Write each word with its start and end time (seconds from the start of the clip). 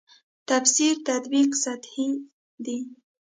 تفسیر 0.49 0.93
تطبیق 1.07 1.49
سطحې 1.63 2.09
دي. 2.65 2.77